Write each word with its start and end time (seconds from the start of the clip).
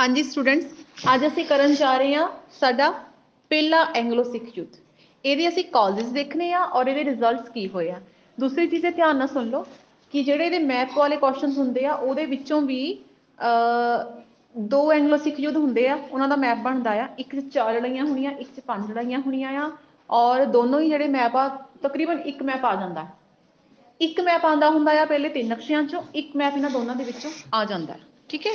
ਹਾਂਜੀ 0.00 0.22
ਸਟੂਡੈਂਟਸ 0.22 0.66
ਅੱਜ 1.14 1.26
ਅਸੀਂ 1.26 1.44
ਕਰਨ 1.46 1.74
ਜਾ 1.74 1.96
ਰਹੇ 1.98 2.14
ਹਾਂ 2.14 2.26
ਸਾਡਾ 2.60 2.88
ਪਹਿਲਾ 3.50 3.82
ਐਂਗਲੋ 3.94 4.22
ਸਿੱਖ 4.22 4.44
ਯੁੱਧ। 4.58 4.76
ਇਹਦੇ 5.24 5.48
ਅਸੀਂ 5.48 5.64
ਕਾਜ਼ਸ 5.72 6.06
ਦੇਖਣੇ 6.12 6.52
ਆ 6.52 6.60
ਔਰ 6.60 6.86
ਇਹਦੇ 6.88 7.04
ਰਿਜ਼ਲਟਸ 7.04 7.48
ਕੀ 7.48 7.68
ਹੋਏ 7.68 7.90
ਆ। 7.90 8.00
ਦੂਸਰੀ 8.38 8.66
ਚੀਜ਼ 8.66 8.86
ਇਹ 8.86 8.92
ਧਿਆਨ 8.92 9.16
ਨਾਲ 9.16 9.28
ਸੁਣ 9.28 9.50
ਲਓ 9.50 9.66
ਕਿ 10.12 10.22
ਜਿਹੜੇ 10.24 10.44
ਇਹਦੇ 10.44 10.58
ਮੈਪ 10.58 10.96
ਵਾਲੇ 10.98 11.16
ਕੁਐਸਚਨਸ 11.16 11.58
ਹੁੰਦੇ 11.58 11.84
ਆ, 11.84 11.92
ਉਹਦੇ 11.92 12.24
ਵਿੱਚੋਂ 12.26 12.60
ਵੀ 12.62 12.98
ਅ 13.38 14.22
ਦੋ 14.54 14.80
ਐਂਗਲੋ 14.92 15.16
ਸਿੱਖ 15.16 15.40
ਯੁੱਧ 15.40 15.56
ਹੁੰਦੇ 15.56 15.88
ਆ, 15.88 15.98
ਉਹਨਾਂ 16.10 16.28
ਦਾ 16.28 16.36
ਮੈਪ 16.36 16.58
ਬਣਦਾ 16.58 16.90
ਆ। 16.90 17.08
ਇੱਕ 17.18 17.40
'ਚ 17.40 17.52
ਚਾਰ 17.52 17.72
ਲੜਾਈਆਂ 17.74 18.04
ਹੋਣੀਆਂ, 18.04 18.32
ਇੱਕ 18.32 18.56
'ਚ 18.56 18.60
ਪੰਜ 18.60 18.90
ਲੜਾਈਆਂ 18.90 19.20
ਹੋਣੀਆਂ 19.20 19.50
ਆ 19.60 19.70
ਔਰ 20.10 20.44
ਦੋਨੋਂ 20.44 20.80
ਹੀ 20.80 20.88
ਜਿਹੜੇ 20.88 21.08
ਮੈਪ 21.08 21.36
ਆ, 21.36 21.48
ਤਕਰੀਬਨ 21.82 22.18
ਇੱਕ 22.18 22.42
ਮੈਪ 22.42 22.64
ਆ 22.64 22.74
ਜਾਂਦਾ। 22.74 23.06
ਇੱਕ 24.00 24.20
ਮੈਪ 24.20 24.46
ਆਉਂਦਾ 24.46 24.70
ਹੁੰਦਾ 24.70 25.00
ਆ 25.02 25.04
ਪਹਿਲੇ 25.04 25.28
ਤਿੰਨ 25.28 25.48
ਨਕਸ਼ਿਆਂ 25.48 25.82
ਚੋਂ, 25.82 26.02
ਇੱਕ 26.14 26.36
ਮੈਪ 26.36 26.56
ਇਹਨਾਂ 26.56 26.70
ਦੋਨਾਂ 26.70 26.96
ਦੇ 26.96 27.04
ਵਿੱਚੋਂ 27.04 27.30
ਆ 27.54 27.64
ਜਾਂਦਾ। 27.64 27.92
ਹੈ 27.92 28.00
ਠੀਕ 28.28 28.46
ਹੈ? 28.46 28.52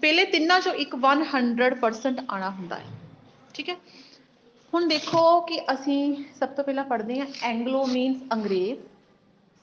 ਪਹਿਲੇ 0.00 0.24
ਤਿੰਨਾਂ 0.24 0.60
ਚੋਂ 0.60 0.74
ਇੱਕ 0.74 0.96
100% 0.96 2.24
ਆਣਾ 2.30 2.50
ਹੁੰਦਾ 2.50 2.76
ਹੈ। 2.76 2.84
ਠੀਕ 3.54 3.68
ਹੈ? 3.68 3.76
ਹੁਣ 4.74 4.88
ਦੇਖੋ 4.88 5.40
ਕਿ 5.40 5.60
ਅਸੀਂ 5.72 6.24
ਸਭ 6.40 6.48
ਤੋਂ 6.48 6.64
ਪਹਿਲਾਂ 6.64 6.84
ਪੜ੍ਹਦੇ 6.84 7.20
ਹਾਂ 7.20 7.26
ਐਂਗਲੋ 7.42 7.86
ਮੀਨਸ 7.86 8.16
ਅੰਗਰੇਜ਼ 8.32 8.80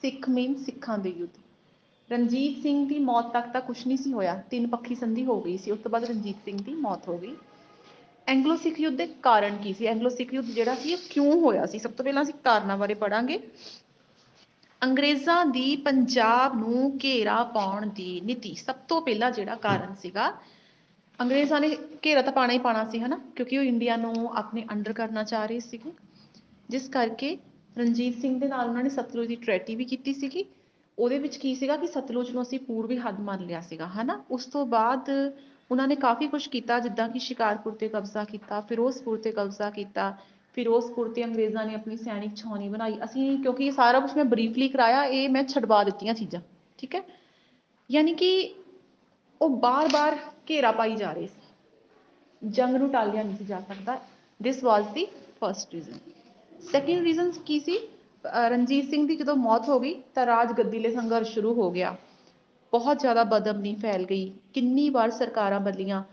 ਸਿੱਖ 0.01 0.29
ਮੀਨ 0.29 0.55
ਸਿੱਖਾਂ 0.55 0.97
ਦੇ 0.97 1.09
ਯੁੱਧ। 1.09 1.29
ਰਣਜੀਤ 2.11 2.63
ਸਿੰਘ 2.63 2.87
ਦੀ 2.87 2.99
ਮੌਤ 2.99 3.33
ਤੱਕ 3.33 3.47
ਤਾਂ 3.47 3.61
ਕੁਝ 3.61 3.87
ਨਹੀਂ 3.87 3.97
ਸੀ 3.97 4.13
ਹੋਇਆ। 4.13 4.43
ਤਿੰਨ 4.51 4.67
ਪੱਖੀ 4.67 4.95
ਸੰਧੀ 4.95 5.25
ਹੋ 5.25 5.41
ਗਈ 5.41 5.57
ਸੀ। 5.57 5.71
ਉਸ 5.71 5.79
ਤੋਂ 5.79 5.91
ਬਾਅਦ 5.91 6.03
ਰਣਜੀਤ 6.05 6.35
ਸਿੰਘ 6.45 6.57
ਦੀ 6.57 6.73
ਮੌਤ 6.73 7.07
ਹੋ 7.07 7.17
ਗਈ। 7.17 7.35
ਐਂਗਲੋ 8.27 8.55
ਸਿੱਖ 8.55 8.79
ਯੁੱਧ 8.79 8.95
ਦੇ 8.95 9.07
ਕਾਰਨ 9.07 9.57
ਕੀ 9.57 9.73
ਸੀ? 9.73 9.85
ਐਂਗਲੋ 9.85 10.09
ਸਿੱਖ 10.09 10.33
ਯੁੱਧ 10.33 10.47
ਜਿਹੜਾ 10.47 10.75
ਸੀ, 10.75 10.91
ਇਹ 10.91 10.97
ਕਿਉਂ 11.09 11.41
ਹੋਇਆ 11.41 11.65
ਸੀ? 11.65 11.79
ਸਭ 11.79 11.91
ਤੋਂ 11.91 12.05
ਪਹਿਲਾਂ 12.05 12.23
ਅਸੀਂ 12.23 12.33
ਕਾਰਨਾਂ 12.33 12.77
ਬਾਰੇ 12.77 12.93
ਪੜਾਂਗੇ 12.93 13.39
ਅੰਗਰੇਜ਼ਾਂ 14.85 15.45
ਦੀ 15.45 15.75
ਪੰਜਾਬ 15.75 16.55
ਨੂੰ 16.55 16.99
ਘੇਰਾ 17.03 17.43
ਪਾਉਣ 17.43 17.87
ਦੀ 17.87 18.21
ਨੀਤੀ 18.21 18.55
ਸਭ 18.55 18.75
ਤੋਂ 18.87 19.01
ਪਹਿਲਾਂ 19.01 19.31
ਜਿਹੜਾ 19.31 19.55
ਕਾਰਨ 19.55 19.95
ਸੀਗਾ, 19.95 20.33
ਅੰਗਰੇਜ਼ਾਂ 21.21 21.59
ਨੇ 21.59 21.77
ਘੇਰਾ 22.05 22.21
ਤਾਂ 22.21 22.33
ਪਾਣਾ 22.33 22.53
ਹੀ 22.53 22.57
ਪਾਣਾ 22.57 22.89
ਸੀ, 22.89 22.99
ਹਨਾ? 22.99 23.19
ਕਿਉਂਕਿ 23.35 23.57
ਉਹ 23.57 23.63
ਇੰਡੀਆ 23.63 23.95
ਨੂੰ 23.95 24.35
ਆਪਣੇ 24.35 24.65
ਅੰਡਰ 24.71 24.93
ਕਰਨਾ 24.93 25.23
ਚਾਹ 25.23 25.45
ਰਹੇ 25.45 25.59
ਸੀਗੇ। 25.59 25.91
ਜਿਸ 26.69 26.89
ਕਰਕੇ 26.89 27.37
ਰਣਜੀਤ 27.77 28.21
ਸਿੰਘ 28.21 28.39
ਦੇ 28.39 28.47
ਨਾਲ 28.47 28.69
ਉਹਨਾਂ 28.69 28.83
ਨੇ 28.83 28.89
ਸਤਲੁਜ 28.89 29.27
ਦੀ 29.27 29.35
ਟ੍ਰੈਟੀ 29.35 29.75
ਵੀ 29.75 29.85
ਕੀਤੀ 29.85 30.13
ਸੀਗੀ। 30.13 30.45
ਉਹਦੇ 30.99 31.19
ਵਿੱਚ 31.19 31.37
ਕੀ 31.37 31.55
ਸੀਗਾ 31.55 31.77
ਕਿ 31.77 31.87
ਸਤਲੁਜ 31.87 32.31
ਨੂੰ 32.31 32.41
ਅਸੀਂ 32.41 32.59
ਪੂਰਬੀ 32.59 32.97
ਹੱਦ 32.97 33.19
ਮੰਨ 33.19 33.45
ਲਿਆ 33.45 33.61
ਸੀਗਾ, 33.61 33.87
ਹਨਾ? 33.87 34.23
ਉਸ 34.31 34.45
ਤੋਂ 34.45 34.65
ਬਾਅਦ 34.65 35.09
ਉਹਨਾਂ 35.71 35.87
ਨੇ 35.87 35.95
ਕਾਫੀ 35.95 36.27
ਕੁਝ 36.27 36.47
ਕੀਤਾ, 36.47 36.79
ਜਿੱਦਾਂ 36.79 37.09
ਕਿ 37.09 37.19
ਸ਼ਿਕਾਰਪੁਰ 37.19 37.73
ਤੇ 37.73 37.87
ਕਬਜ਼ਾ 37.87 38.23
ਕੀਤਾ, 38.23 38.61
ਫਿਰੋਜ਼ਪੁਰ 38.61 39.17
ਤੇ 39.17 39.31
ਕਬਜ਼ਾ 39.31 39.69
ਕੀਤਾ 39.69 40.17
ਫਿਰੋਜ਼ਪੁਰ 40.55 41.13
ਤੇ 41.13 41.23
ਅੰਗਰੇਜ਼ਾਂ 41.25 41.65
ਨੇ 41.65 41.75
ਆਪਣੀ 41.75 41.97
ਸੈਨਿਕ 41.97 42.35
ਛਾਉਣੀ 42.35 42.69
ਬਣਾਈ। 42.69 42.97
ਅਸੀਂ 43.03 43.39
ਕਿਉਂਕਿ 43.39 43.65
ਇਹ 43.65 43.71
ਸਾਰਾ 43.71 43.99
ਕੁਝ 43.99 44.11
ਮੈਂ 44.15 44.25
ਬਰੀਫਲੀ 44.25 44.69
ਕਰਾਇਆ, 44.69 45.03
ਇਹ 45.03 45.29
ਮੈਂ 45.29 45.43
ਛਡਵਾ 45.43 45.83
ਦਿੱਤੀਆਂ 45.83 46.13
ਚੀਜ਼ਾਂ, 46.13 46.41
ਠੀਕ 46.77 46.95
ਹੈ? 46.95 47.01
ਯਾਨੀ 47.91 48.13
ਕਿ 48.13 48.55
ਉਹ 49.41 49.49
ਬਾਰ-ਬਾਰ 49.49 50.17
ਘੇਰਾ 50.49 50.71
ਪਾਈ 50.71 50.95
ਜਾ 50.95 51.11
ਰਹੇ 51.13 51.27
ਸੀ। 51.27 51.41
ਜੰਗ 52.49 52.75
ਨੂੰ 52.75 52.89
ਟਾਲਿਆ 52.89 53.23
ਨਹੀਂ 53.23 53.37
ਸੀ 53.37 53.45
ਜਾ 53.45 53.59
ਸਕਦਾ। 53.59 53.99
This 54.41 54.63
was 54.63 54.85
the 54.87 55.05
first 55.41 55.73
reason 55.73 55.93
second 56.71 57.03
reason 57.03 57.31
ਕੀ 57.31 57.59
ਸੀ? 57.59 57.77
ਅਹ 57.77 58.49
ਰਣਜੀਤ 58.49 58.89
ਸਿੰਘ 58.89 59.07
ਦੀ 59.07 59.15
ਜਦੋਂ 59.15 59.35
ਮੌਤ 59.35 59.69
ਹੋ 59.69 59.79
ਗਈ, 59.79 60.01
ਤਾਂ 60.15 60.25
ਰਾਜ 60.25 60.53
ਗੱਦੀ 60.53 60.79
ਲਈ 60.79 60.91
ਸੰਘਰਸ਼ 60.91 61.33
ਸ਼ੁਰੂ 61.33 61.53
ਹੋ 61.53 61.71
ਗਿਆ। 61.71 61.95
ਬਹੁਤ 62.71 62.99
ਜ਼ਿਆਦਾ 62.99 63.23
ਬਦਅਮਨੀ 63.23 63.75
ਫੈਲ 63.75 64.05
ਗਈ। 64.05 64.33
ਕਿੰਨੀ 64.53 64.89
ਵਾਰ 64.89 65.11
ਸਰਕਾਰਾਂ 65.11 65.59
ਬਦਲੀਆਂ 65.59 66.03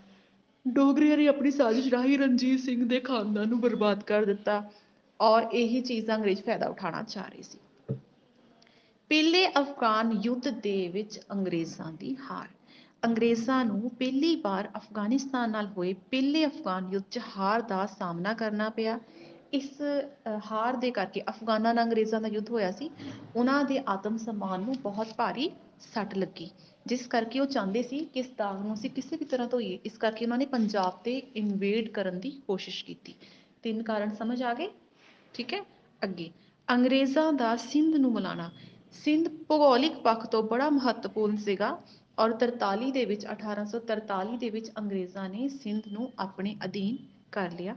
ਡੋਗਰਿਆਂ 0.68 1.16
ਨੇ 1.16 1.26
ਆਪਣੀ 1.28 1.50
ਸਾਜ਼ਿਸ਼ 1.50 1.88
ਰਾਹੀਂ 1.88 2.18
ਰਣਜੀਤ 2.18 2.60
ਸਿੰਘ 2.60 2.84
ਦੇ 2.88 3.00
ਖਾਨਦਾਨ 3.00 3.48
ਨੂੰ 3.48 3.60
ਬਰਬਾਦ 3.60 4.02
ਕਰ 4.02 4.24
ਦਿੱਤਾ 4.24 4.62
ਔਰ 5.20 5.42
ਇਹੀ 5.52 5.80
ਚੀਜ਼ 5.80 6.06
ਦਾ 6.06 6.14
ਅੰਗਰੇਜ਼ 6.14 6.42
ਫਾਇਦਾ 6.42 6.68
ਉਠਾਉਣਾ 6.68 7.02
ਚਾਹ 7.02 7.28
ਰਹੇ 7.28 7.42
ਸੀ। 7.42 7.58
ਪਹਿਲੇ 9.10 9.46
ਅਫਗਾਨ 9.48 10.12
ਯੁੱਧ 10.24 10.48
ਦੇ 10.48 10.88
ਵਿੱਚ 10.88 11.20
ਅੰਗਰੇਜ਼ਾਂ 11.32 11.92
ਦੀ 11.92 12.16
ਹਾਰ। 12.30 12.48
ਅੰਗਰੇਜ਼ਾਂ 13.04 13.64
ਨੂੰ 13.64 13.90
ਪਹਿਲੀ 13.90 14.34
ਵਾਰ 14.36 14.68
ਅਫਗਾਨਿਸਤਾਨ 14.76 15.50
ਨਾਲ 15.50 15.66
ਹੋਏ 15.66 15.92
ਪਹਿਲੇ 16.10 16.44
ਅਫਗਾਨ 16.46 16.88
ਯੁੱਧ 16.92 17.04
'ਚ 17.10 17.20
ਹਾਰ 17.36 17.62
ਦਾ 17.62 17.86
ਸਾਹਮਣਾ 17.86 18.32
ਕਰਨਾ 18.34 18.68
ਪਿਆ। 18.68 18.98
ਇਸ 19.52 19.68
ਅ, 19.82 20.38
ਹਾਰ 20.52 20.76
ਦੇ 20.76 20.90
ਕਰਕੇ 20.90 21.22
ਅਫਗਾਨਾਂ 21.30 21.74
ਨਾਲ 21.74 21.84
ਅੰਗਰੇਜ਼ਾਂ 21.84 22.20
ਦਾ 22.20 22.28
ਯੁੱਧ 22.28 22.50
ਹੋਇਆ 22.50 22.70
ਸੀ 22.70 22.90
ਉਹਨਾਂ 23.36 23.64
ਦੇ 23.64 23.78
ਆਤਮ 23.88 24.16
ਸਨਮਾਨ 24.16 24.60
ਨੂੰ 24.60 24.74
ਬਹੁਤ 24.82 25.08
ਭਾਰੀ 25.16 25.50
ਸੱਟ 25.80 26.14
ਲੱਗੀ 26.14 26.50
ਜਿਸ 26.86 27.06
ਕਰਕੇ 27.06 27.40
ਉਹ 27.40 27.46
ਚਾਹੁੰਦੇ 27.46 27.82
ਸੀ 27.82 27.98
ਕਿ 28.04 28.20
ਇਸ 28.20 28.30
ਦਾਗ 28.38 28.60
ਨੂੰ 28.60 28.74
ਅਸੀਂ 28.74 28.90
ਕਿਸੇ 28.90 29.16
ਵੀ 29.16 29.24
ਤਰ੍ਹਾਂ 29.24 29.48
ਧੋਈਏ 29.48 29.78
ਇਸ 29.84 29.96
ਕਰਕੇ 29.96 30.24
ਉਹਨਾਂ 30.24 30.38
ਨੇ 30.38 30.46
ਪੰਜਾਬ 30.46 30.98
ਤੇ 31.04 31.16
ਇਨਵੇਡ 31.36 31.88
ਕਰਨ 31.88 32.18
ਦੀ 32.20 32.30
ਕੋਸ਼ਿਸ਼ 32.46 32.84
ਕੀਤੀ। 32.84 33.14
ਤਿੰਨ 33.62 33.82
ਕਾਰਨ 33.82 34.14
ਸਮਝ 34.14 34.42
ਆ 34.42 34.54
ਗਏ? 34.54 34.68
ਠੀਕ 35.34 35.54
ਹੈ? 35.54 35.60
ਅੱਗੇ 36.02 36.30
ਅੰਗਰੇਜ਼ਾਂ 36.68 37.32
ਦਾ 37.32 37.54
ਸਿੰਧ 37.56 37.96
ਨੂੰ 37.96 38.12
ਮਿਲਾਣਾ 38.12 38.50
ਸਿੰਧ 39.04 39.28
ਭੂਗੋਲਿਕ 39.48 39.92
ਪੱਖ 39.98 40.26
ਤੋਂ 40.26 40.42
ਬੜਾ 40.42 40.68
ਮਹੱਤਵਪੂਰਨ 40.70 41.36
ਸੀਗਾ 41.36 41.76
ਔਰ 42.18 42.32
43 42.40 42.90
ਦੇ 42.92 43.04
ਵਿੱਚ 43.04 43.26
1843 43.26 44.36
ਦੇ 44.36 44.50
ਵਿੱਚ 44.50 44.70
ਅੰਗਰੇਜ਼ਾਂ 44.78 45.28
ਨੇ 45.28 45.48
ਸਿੰਧ 45.48 45.82
ਨੂੰ 45.92 46.10
ਆਪਣੇ 46.18 46.56
ਅਧੀਨ 46.64 46.96
ਕਰ 47.32 47.50
ਲਿਆ। 47.50 47.76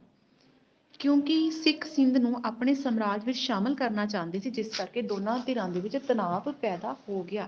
ਕਿਉਂਕਿ 0.99 1.51
ਸਿੱਖ 1.51 1.85
ਸਿੰਧ 1.85 2.17
ਨੂੰ 2.17 2.41
ਆਪਣੇ 2.45 2.73
ਸਾਮਰਾਜ 2.75 3.25
ਵਿੱਚ 3.25 3.37
ਸ਼ਾਮਲ 3.37 3.75
ਕਰਨਾ 3.75 4.05
ਚਾਹੁੰਦੇ 4.05 4.39
ਸੀ 4.39 4.49
ਜਿਸ 4.49 4.75
ਕਰਕੇ 4.77 5.01
ਦੋਨਾਂ 5.01 5.37
ਧਿਰਾਂ 5.39 5.69
ਦੇ 5.69 5.79
ਵਿੱਚ 5.79 5.97
ਤਣਾਅ 5.97 6.51
ਪੈਦਾ 6.61 6.95
ਹੋ 7.09 7.23
ਗਿਆ 7.23 7.47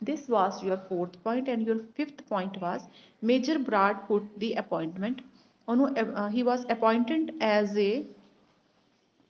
this 0.00 0.24
was 0.28 0.56
your 0.62 0.76
fourth 0.88 1.14
point 1.24 1.46
and 1.48 1.66
your 1.66 1.78
fifth 1.98 2.18
point 2.28 2.56
was 2.62 2.82
major 3.22 3.54
bradford 3.68 4.26
the 4.42 4.50
appointment 4.62 5.22
ਉਹਨੂੰ 5.68 5.86
uh, 5.86 6.28
he 6.28 6.42
was 6.42 6.66
appointed 6.74 7.30
as 7.42 7.78
a 7.84 7.90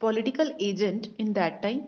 political 0.00 0.50
agent 0.60 1.06
in 1.18 1.32
that 1.32 1.60
time 1.62 1.80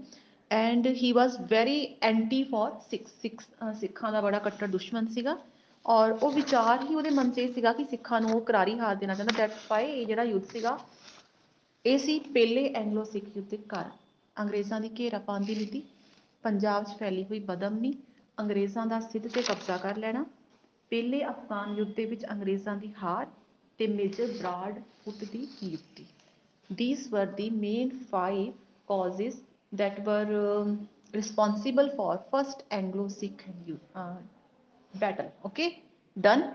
and 0.50 0.86
he 1.00 1.12
was 1.12 1.38
very 1.50 1.78
anti 2.02 2.40
for 2.52 2.66
Sikhs 2.90 3.16
Sikhs 3.24 3.48
ਅਹ 3.62 3.72
ਸਿੱਖਾਂ 3.80 4.12
ਦਾ 4.12 4.20
ਬੜਾ 4.20 4.38
ਕੱਟੜ 4.38 4.66
ਦੁਸ਼ਮਣ 4.66 5.06
ਸੀਗਾ 5.14 5.36
ਔਰ 5.84 6.12
ਉਹ 6.12 6.30
ਵਿਚਾਰ 6.32 6.84
ਹੀ 6.84 6.94
ਉਹਦੇ 6.94 7.10
ਮਨ 7.10 7.30
'ਚ 7.30 7.38
ਇਹ 7.38 7.52
ਸੀਗਾ 7.52 7.72
ਕਿ 7.72 7.84
ਸਿੱਖਾਂ 7.84 8.20
ਨੂੰ 8.20 8.30
ਉਹ 8.30 8.40
ਕਰਾਰੀ 8.40 8.78
ਹਾਰ 8.78 8.94
ਦੇਣਾ 8.96 9.14
ਚਾਹੁੰਦਾ 9.14 9.36
ਦੈਟਸ 9.38 9.70
ਵਾਈ 9.70 9.90
ਇਹ 9.90 10.06
ਜਿਹੜਾ 10.06 10.22
ਯੁੱਧ 10.22 10.44
ਸੀਗਾ 10.52 10.78
ਇਹ 11.84 11.98
ਸੀ 11.98 12.18
ਪਹਿਲੇ 12.34 12.64
ਐਂਗਲੋ 12.76 13.04
ਸਿੱਖ 13.04 13.24
ਯੁੱਧ 13.36 13.48
ਦੇ 13.48 13.56
ਕਾਰਨ 13.68 13.90
ਅੰਗਰੇਜ਼ਾਂ 14.36 14.80
ਦੀ 14.80 14.90
ਘੇਰਾ 14.98 15.18
ਪਾਉਣ 15.18 15.44
ਦੀ 15.44 15.54
ਨੀਤੀ 15.54 15.82
ਪੰਜਾਬ 16.44 16.84
'ਚ 16.84 16.96
ਫੈਲੀ 16.98 17.24
ਹੋਈ 17.24 17.38
ਬਦਅਮਨੀ 17.44 17.92
ਅੰਗਰੇਜ਼ਾਂ 18.38 18.86
ਦਾ 18.86 19.00
ਸਿੱਧ 19.00 19.28
ਤੇ 19.28 19.42
ਕਬਜ਼ਾ 19.42 19.76
ਕਰ 19.76 19.96
ਲੈਣਾ 19.96 20.24
ਪਹਿਲੇ 20.92 21.24
ਅਫਗਾਨ 21.28 21.76
ਯੁੱਧ 21.78 21.94
ਦੇ 21.94 22.04
ਵਿੱਚ 22.04 22.24
ਅੰਗਰੇਜ਼ਾਂ 22.30 22.76
ਦੀ 22.76 22.92
ਹਾਰ 23.02 23.26
ਤੇ 23.78 23.86
ਮੇਜਰ 23.86 24.32
ਬਰਾਡ 24.38 24.80
ਫੁੱਟ 25.04 25.24
ਦੀ 25.24 25.46
ਨਿਯੁਕਤੀ 25.62 26.06
These 26.70 27.10
were 27.10 27.26
the 27.36 27.48
main 27.50 27.90
five 28.10 28.52
causes 28.88 29.36
that 29.72 30.04
were 30.04 30.26
um, 30.38 30.88
responsible 31.14 31.88
for 31.96 32.22
first 32.30 32.64
Anglo-Sikh 32.70 33.44
uh, 33.94 34.16
battle. 34.94 35.32
Okay, 35.44 35.82
done. 36.16 36.54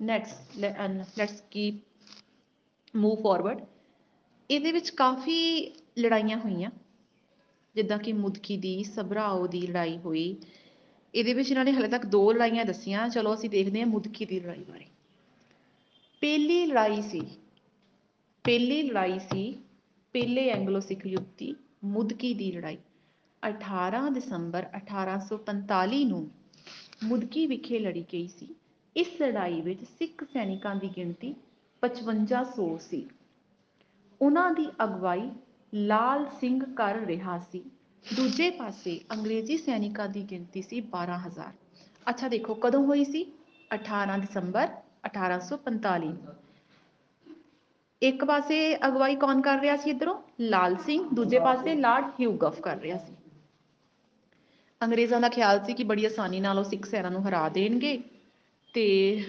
Next, 0.00 0.36
le- 0.56 0.76
and 0.78 1.04
let's 1.16 1.42
keep 1.50 1.84
move 2.94 3.20
forward. 3.20 3.66
ਇਹਦੇ 4.50 4.72
ਵਿੱਚ 4.72 4.90
ਕਾਫੀ 4.90 5.70
ਲੜਾਈਆਂ 5.98 6.38
ਹੋਈਆਂ। 6.38 6.70
ਜਿੱਦਾਂ 7.74 7.98
ਕਿ 7.98 8.12
ਮੁਦਕੀ 8.12 8.56
ਦੀ, 8.56 8.84
ਸਭਰਾਓ 8.84 9.46
ਦੀ 9.46 9.60
ਲੜਾਈ 9.60 9.98
ਹੋਈ। 9.98 10.36
ਇਹਦੇ 11.14 11.34
ਵਿੱਚ 11.34 11.50
ਇਹਨਾਂ 11.50 11.64
ਨੇ 11.64 11.72
ਹਲੇ 11.72 11.88
ਤੱਕ 11.88 12.06
ਦੋ 12.06 12.32
ਲੜਾਈਆਂ 12.32 12.64
ਦੱਸੀਆਂ। 12.64 13.08
ਚਲੋ 13.08 13.34
ਅਸੀਂ 13.34 13.50
ਦੇਖਦੇ 13.50 13.80
ਹਾਂ 13.80 13.86
ਮੁਦਕੀ 13.86 14.24
ਦੀ 14.24 14.40
ਲੜਾਈ 14.40 14.64
ਬਾਰੇ। 14.64 14.84
ਪਹਿਲੀ 16.20 16.66
ਲੜਾਈ 16.66 17.02
ਸੀ, 17.02 17.20
ਪਹਿਲੀ 18.44 18.82
ਲੜਾਈ 18.82 19.18
ਸੀ 19.18 19.58
ਪਹਿਲੇ 20.12 20.48
ਐਂਗਲੋ 20.48 20.80
ਸਿੱਖ 20.80 21.06
ਯੁੱਧ 21.06 21.26
ਦੀ 21.38 21.54
ਮੁਦਕੀ 21.84 22.34
ਦੀ 22.34 22.52
ਲੜਾਈ। 22.52 22.78
18 23.42 24.10
ਦਸੰਬਰ 24.10 24.66
1845 24.74 26.04
ਨੂੰ 26.04 26.30
ਮੁਦਕੀ 27.04 27.46
ਵਿਖੇ 27.46 27.78
ਲੜੀ 27.78 28.04
ਗਈ 28.12 28.28
ਸੀ। 28.28 28.48
ਇਸ 28.96 29.08
ਲੜਾਈ 29.22 29.60
ਵਿੱਚ 29.60 29.84
ਸਿੱਖ 29.84 30.24
ਸੈਨਿਕਾਂ 30.32 30.76
ਦੀ 30.76 30.88
ਗਿਣਤੀ 30.96 31.34
5500 31.80 32.78
ਸੀ। 32.78 33.06
ਉਹਨਾਂ 34.20 34.50
ਦੀ 34.50 34.66
ਅਗਵਾਈ 34.84 35.30
ਲਾਲ 35.74 36.26
ਸਿੰਘ 36.40 36.60
ਕਰ 36.76 36.94
ਰਿਹਾ 36.94 37.38
ਸੀ। 37.38 37.64
ਦੂਜੇ 38.16 38.50
ਪਾਸੇ 38.50 39.00
ਅੰਗਰੇਜ਼ੀ 39.12 39.56
ਸੈਨਿਕਾਂ 39.56 40.08
ਦੀ 40.08 40.22
ਗਿਣਤੀ 40.22 40.62
ਸੀ 40.62 40.80
12000 40.80 41.52
ਅੱਛਾ, 42.10 42.28
ਦੇਖੋ 42.28 42.54
ਕਦੋਂ 42.54 42.84
ਹੋਈ 42.84 43.04
ਸੀ? 43.04 43.24
18 43.74 44.18
ਦਸੰਬਰ 44.18 44.68
1845 45.04 46.08
ਨੂੰ। 46.08 46.34
ਇੱਕ 48.02 48.24
ਪਾਸੇ 48.24 48.76
ਅਗਵਾਈ 48.86 49.16
ਕੌਣ 49.16 49.40
ਕਰ 49.40 49.58
ਰਿਹਾ 49.60 49.76
ਸੀ 49.76 49.90
ਇਧਰੋਂ? 49.90 50.14
ਲਾਲ 50.40 50.76
ਸਿੰਘ, 50.76 51.04
ਦੂਜੇ 51.12 51.38
ਪਾਸੇ 51.38 51.74
ਲਾਰਡ 51.74 52.04
ਹਿਊਗਫ 52.20 52.60
ਕਰ 52.60 52.76
ਰਿਹਾ 52.76 52.98
ਸੀ। 52.98 53.14
ਅੰਗਰੇਜ਼ਾਂ 54.82 55.20
ਦਾ 55.20 55.28
ਖਿਆਲ 55.28 55.64
ਸੀ 55.64 55.74
ਕਿ 55.74 55.84
ਬੜੀ 55.84 56.04
ਆਸਾਨੀ 56.04 56.40
ਨਾਲ 56.40 56.58
ਉਹ 56.58 56.64
ਸਿੱਖ 56.64 56.86
ਸੈਨਾ 56.86 57.08
ਨੂੰ 57.08 57.28
ਹਰਾ 57.28 57.48
ਦੇਣਗੇ। 57.48 58.02
ਤੇ 58.74 59.24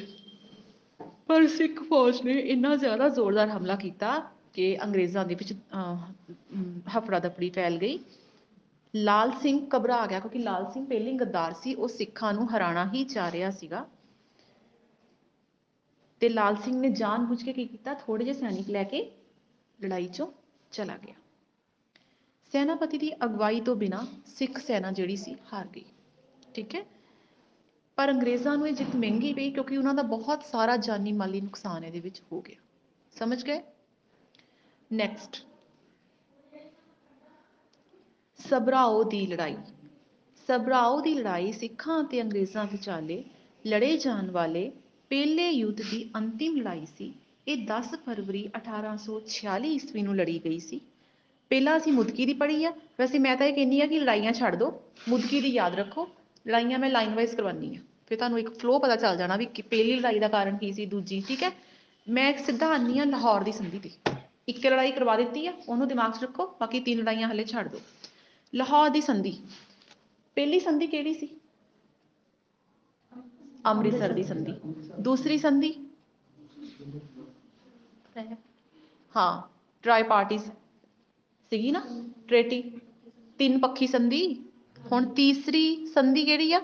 ਪਰ 1.28 1.48
ਸਿੱਖ 1.48 1.84
ਫੌਜ 1.84 2.22
ਨੇ 2.22 2.34
ਇੰਨਾ 2.34 2.76
ਜ਼ਿਆਦਾ 2.76 3.10
ਜ਼ੋਰਦਾਰ 3.10 3.50
ਹਮਲਾ 3.50 3.76
ਕੀਤਾ 3.76 4.32
ਕਿ 4.54 4.78
ਅੰਗਰੇਜ਼ਾਂ 4.84 5.26
ਦੇ 5.26 5.36
ਵਿੱਚ 5.36 5.54
ਹਫੜਾ 6.98 7.20
ਦਫੜੀ 7.20 7.50
ਫੈਲ 7.50 7.78
ਗਈ। 7.78 8.00
ਲਾਲ 8.96 9.32
ਸਿੰਘ 9.32 9.68
ਘਬਰਾ 9.78 10.06
ਗਿਆ 10.06 10.20
ਕਿਉਂਕਿ 10.20 10.40
ਲਾਲ 10.40 10.66
ਸਿੰਘ 10.72 10.86
ਪਹਿਲੇ 10.86 11.12
ਹੀ 11.12 11.18
ਗੱਦਾਰ 11.18 11.54
ਸੀ, 11.54 11.74
ਉਹ 11.74 11.88
ਸਿੱਖਾਂ 11.88 12.34
ਨੂੰ 12.34 12.56
ਹਰਾਣਾ 12.56 12.92
ਹੀ 12.94 13.04
ਚਾਹ 13.04 13.32
ਰਿਹਾ 13.32 13.52
ਸੀਗਾ। 13.52 13.86
ਤੇ 16.22 16.30
ਲਾਲ 16.30 16.56
ਸਿੰਘ 16.56 16.80
ਨੇ 16.80 16.90
ਜਾਣਬੁੱਝ 16.90 17.44
ਕੇ 17.44 17.54
ਕੀ 17.54 17.66
ਕੀਤਾ? 17.66 17.94
ਥੋੜੇ 17.94 18.26
ਜਿਹੇ 18.26 18.36
ਸੈਨਿਕ 18.36 18.70
ਲੈ 18.70 18.84
ਕੇ 18.84 19.12
ਲੜਾਈ 19.80 20.08
'ਚੋਂ 20.08 20.28
ਚਲਾ 20.72 20.98
ਗਿਆ। 20.98 21.16
ਸੈਨਾਪਤੀ 22.52 22.98
ਦੀ 22.98 23.12
ਅਗਵਾਈ 23.26 23.62
ਤੋਂ 23.62 23.76
ਬਿਨਾ 23.76 24.06
ਸਿੱਖ 24.26 24.58
ਸੈਨਾ 24.58 24.92
ਜਿਹੜੀ 24.92 25.16
ਸੀ, 25.16 25.36
ਹਾਰ 25.54 25.68
ਗਈ। 25.68 25.86
ਠੀਕ 26.54 26.76
ਹੈ? 26.76 26.84
ਪਰ 27.98 28.12
ਅੰਗਰੇਜ਼ਾਂ 28.12 28.58
ਨੂੰ 28.58 28.68
ਇਹ 28.68 28.74
ਜਿੱਤ 28.74 28.96
ਮਹਿੰਗੀ 28.96 29.34
ਪਈ 29.34 29.52
ਕਿਉਂਕਿ 29.52 29.78
ਉਹਨਾਂ 29.78 29.94
ਦਾ 29.94 30.02
ਬਹੁਤ 30.04 30.44
ਸਾਰਾ 30.44 30.78
ਜਾਨੀ 30.78 31.12
ਮਾਲੀ 31.12 31.42
ਨੁਕਸਾਨ 31.42 31.84
ਇਹਦੇ 31.84 32.00
ਵਿੱਚ 32.00 32.22
ਹੋ 32.32 32.42
ਗਿਆ। 32.42 32.62
ਸਮਝ 33.16 33.44
ਗਏ? 33.46 33.62
ਨੈਕਸਟ 34.94 35.46
ਸਬਰਾਓ 38.50 39.04
ਦੀ 39.04 39.28
ਲੜਾਈ। 39.28 39.56
ਸਬਰਾਓ 40.48 41.02
ਦੀ 41.02 41.14
ਲੜਾਈ 41.14 41.52
ਸਿੱਖਾਂ 41.52 42.04
ਅਤੇ 42.04 42.22
ਅੰਗਰੇਜ਼ਾਂ 42.22 42.66
ਵਿਚਾਲੇ 42.66 43.24
ਲੜੇ 43.68 43.98
ਜਾਣ 43.98 44.32
ਵਾਲੇ 44.32 44.72
ਪਹਿਲੇ 45.10 45.50
ਯੁੱਧ 45.50 45.82
ਦੀ 45.82 46.10
ਅੰਤਿਮ 46.16 46.58
ਲੜਾਈ 46.58 46.86
ਸੀ। 46.86 47.14
ਇਹ 47.48 47.66
10 47.68 47.96
ਫਰਵਰੀ 48.06 48.50
1846 48.58 49.66
ਈਸਵੀ 49.66 50.02
ਨੂੰ 50.02 50.16
ਲੜੀ 50.16 50.42
ਗਈ 50.46 50.60
ਸੀ। 50.60 50.82
ਪਹਿਲਾਂ 51.50 51.78
ਅਸੀਂ 51.78 51.94
ਮੁਦਕੀ 51.94 52.26
ਦੀ 52.26 52.34
ਪੜ੍ਹੀ 52.34 52.66
ਆ। 52.66 52.72
ਵੈਸੇ 53.00 53.20
ਮੈਂ 53.20 53.38
ਤਾਂ 53.38 53.48
ਇਹ 53.48 53.54
ਕਹਿੰਦੀ 53.54 53.82
ਆ 53.82 53.88
ਕਿ 53.88 54.00
ਲੜਾਈਆਂ 54.00 54.34
ਛੱਡ 54.34 54.56
ਦਿਓ 54.56 54.82
ਮੁਦਕੀ 55.10 55.42
ਦੀ 55.42 55.50
ਯਾਦ 55.50 55.76
ਰੱਖੋ। 55.76 56.10
ਲੜਾਈਆਂ 56.48 56.80
ਮੈਂ 56.80 56.90
ਲਾਈਨ 56.90 57.16
ਵਾਈਜ਼ 57.16 57.36
ਕਰਵਾਨੀ 57.36 57.76
ਆ। 57.76 57.80
ਫਿਰ 58.08 58.18
ਤੁਹਾਨੂੰ 58.18 58.40
ਇੱਕ 58.40 58.60
ਫਲੋ 58.60 58.80
ਪਤਾ 58.80 58.96
ਚੱਲ 58.96 59.18
ਜਾਣਾ 59.18 59.38
ਵੀ 59.38 59.46
ਕਿ 59.46 59.62
ਪਹਿਲੀ 59.62 59.96
ਲੜਾਈ 59.96 60.20
ਦਾ 60.20 60.28
ਕਾਰਨ 60.28 60.58
ਕੀ 60.58 60.74
ਸੀ, 60.74 60.86
ਦੂਜੀ, 60.86 61.24
ਠੀਕ 61.28 61.44
ਹੈ? 61.44 61.52
ਮੈਂ 62.10 62.38
ਸਿੱਧਾ 62.38 62.68
ਆਨੀ 62.68 63.00
ਆ 63.00 63.04
ਲਾਹੌਰ 63.04 63.44
ਦੀ 63.44 63.52
ਸੰਧੀ 63.52 63.80
ਤੇ। 63.80 63.92
ਇੱਕ 64.50 64.66
ਲੜਾਈ 64.66 64.92
ਕਰਵਾ 64.92 65.16
ਦਿੱਤੀ 65.18 65.46
ਆ, 65.48 65.54
ਉਹਨੂੰ 65.68 65.88
ਦਿਮਾਗ 65.88 66.12
'ਚ 66.12 66.24
ਰੱਖੋ, 66.24 66.46
ਬਾਕੀ 66.60 66.80
ਤਿੰਨ 66.80 67.00
ਲੜਾਈਆਂ 67.00 67.30
ਹਲੇ 67.30 67.44
ਛੱਡ 67.46 67.68
ਦਿਓ। 67.68 67.80
ਲਾਹੌਰ 68.54 68.90
ਦੀ 68.90 69.02
ਸੰਧੀ, 69.02 69.32
ਪਹਿਲੀ 70.38 70.60
ਸੰਧੀ 70.60 70.88
ਕਿਹੜੀ 70.88 71.14
ਸੀ? 71.14 71.30
ਅੰਮ੍ਰਿਤਸਰ 73.66 74.14
ਦੀ 74.14 74.24
ਸੰਧੀ। 74.24 74.54
ਦੂਸਰੀ 75.00 75.38
ਸੰਧੀ? 75.38 75.74
ਹਾਂ 79.16 79.42
ਟ੍ਰਾਈ 79.84 80.04
ਪਾਰਟੀਜ਼ 80.04 80.44
ਸੀਗੀ 81.52 81.72
ਨਾ 81.72 81.82
ਟ੍ਰੇਟੀ 82.28 82.62
ਤਿੰਨ 83.40 83.60
ਪੱਖੀ 83.60 83.88
ਸੰਧੀ, 83.88 84.22
ਹੁਣ 84.92 85.06
ਤੀਸਰੀ 85.14 85.86
ਸੰਧੀ 85.88 86.26
ਕਿਹੜੀ 86.26 86.52
ਆ? 86.54 86.62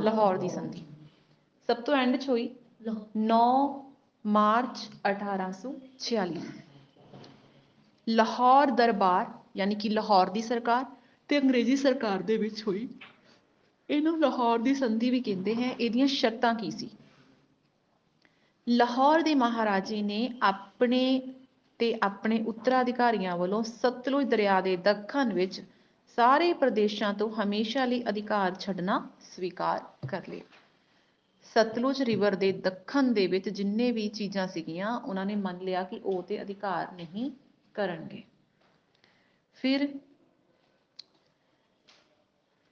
ਲਾਹੌਰ 0.00 0.38
ਦੀ 0.38 0.48
ਸੰਧੀ। 0.48 0.84
ਸਭ 1.68 1.76
ਤੋਂ 1.76 1.94
ਐਂਡ 1.94 2.16
'ਚ 2.16 2.28
ਹੋਈ 2.28 2.48
9 3.18 3.40
ਮਾਰਚ 4.24 4.78
1846 5.04 6.40
ਲਾਹੌਰ 8.08 8.70
ਦਰਬਾਰ, 8.70 9.26
ਯਾਨੀ 9.56 9.74
ਕਿ 9.74 9.88
ਲਾਹੌਰ 9.88 10.30
ਦੀ 10.30 10.42
ਸਰਕਾਰ 10.42 10.84
ਤੇ 11.28 11.38
ਅੰਗਰੇਜ਼ੀ 11.38 11.76
ਸਰਕਾਰ 11.76 12.22
ਦੇ 12.22 12.36
ਵਿੱਚ 12.36 12.66
ਹੋਈ। 12.66 12.88
ਇਹਨੂੰ 13.90 14.20
ਲਾਹੌਰ 14.20 14.58
ਦੀ 14.58 14.74
ਸੰਧੀ 14.74 15.10
ਵੀ 15.10 15.20
ਕਹਿੰਦੇ 15.20 15.54
ਹੈ। 15.54 15.70
ਇਹਦੀਆਂ 15.70 16.06
ਸ਼ਰਤਾਂ 16.06 16.54
ਕੀ 16.54 16.70
ਸੀ? 16.70 16.90
ਲਾਹੌਰ 18.68 19.22
ਦੇ 19.22 19.34
ਮਹਾਰਾਜੇ 19.34 20.02
ਨੇ 20.02 20.34
ਆਪਣੇ 20.42 21.22
ਤੇ 21.78 21.98
ਆਪਣੇ 22.02 22.44
ਉੱਤਰਾਧਿਕਾਰੀਆਂ 22.44 23.36
ਵੱਲੋਂ 23.36 23.62
ਸਤਲੁਜ 23.62 24.26
ਦਰਿਆ 24.26 24.60
ਦੇ 24.60 24.76
ਦੱਖਣ 24.76 25.32
ਵਿੱਚ 25.32 25.62
ਸਾਰੇ 26.16 26.52
ਪ੍ਰਦੇਸ਼ਾਂ 26.52 27.14
ਤੋਂ 27.14 27.30
ਹਮੇਸ਼ਾ 27.30 27.84
ਲਈ 27.84 28.04
ਅਧਿਕਾਰ 28.08 28.54
ਛੱਡਣਾ 28.54 29.08
ਸਵੀਕਾਰ 29.36 30.08
ਕਰ 30.08 30.22
ਲਿਆ। 30.28 30.44
ਸਤਲੁਜ 31.42 32.02
ਰਿਵਰ 32.02 32.34
ਦੇ 32.34 32.52
ਦੱਖਣ 32.52 33.02
ਦੇ 33.02 33.26
ਵਿੱਚ 33.26 33.48
ਜਿੰਨੇ 33.48 33.92
ਵੀ 33.92 34.08
ਚੀਜ਼ਾਂ 34.08 34.48
ਸੀਗੀਆਂ, 34.48 35.00
ਉਹਨਾਂ 35.00 35.26
ਨੇ 35.26 35.36
ਮੰਨ 35.36 35.58
ਲਿਆ 35.58 35.82
ਕਿ 35.82 36.00
ਉਹ 36.04 36.22
ਤੇ 36.22 36.42
ਅਧਿਕਾਰ 36.42 36.92
ਨਹੀਂ 36.92 37.30
ਕਰਨਗੇ। 37.74 38.22
ਫਿਰ 39.58 39.88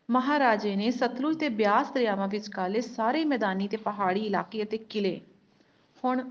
ਮਹਾਰਾਜੇ 0.08 0.74
ਨੇ 0.76 0.90
ਸਤਲੁਜ 0.90 1.38
ਤੇ 1.38 1.48
ਬਿਆਸ 1.48 1.90
ਦਰਿਆਵਾਂ 1.92 2.28
ਵਿਚਕਾਲੇ 2.28 2.80
ਸਾਰੇ 2.80 3.24
ਮੈਦਾਨੀ 3.24 3.68
ਤੇ 3.68 3.76
ਪਹਾੜੀ 3.76 4.24
ਇਲਾਕੇ 4.26 4.62
ਅਤੇ 4.62 4.78
ਕਿਲੇ। 4.78 5.20
ਹੁਣ 5.96 6.22